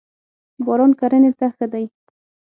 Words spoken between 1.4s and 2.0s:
ښه دی.